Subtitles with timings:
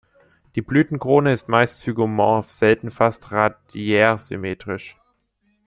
[0.55, 4.97] Die Blütenkrone ist meist zygomorph, selten fast radiärsymmetrisch.